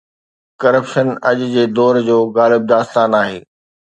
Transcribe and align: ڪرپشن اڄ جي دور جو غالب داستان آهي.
ڪرپشن 0.61 1.07
اڄ 1.29 1.37
جي 1.53 1.63
دور 1.75 1.95
جو 2.07 2.17
غالب 2.37 2.61
داستان 2.73 3.09
آهي. 3.21 3.39